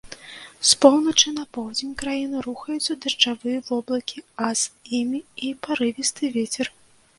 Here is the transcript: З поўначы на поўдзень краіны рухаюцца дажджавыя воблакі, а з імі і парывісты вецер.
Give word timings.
З 0.69 0.77
поўначы 0.85 1.33
на 1.39 1.43
поўдзень 1.57 1.91
краіны 2.01 2.41
рухаюцца 2.47 2.97
дажджавыя 3.05 3.59
воблакі, 3.69 4.25
а 4.49 4.51
з 4.65 4.75
імі 5.03 5.23
і 5.49 5.55
парывісты 5.69 6.35
вецер. 6.39 6.77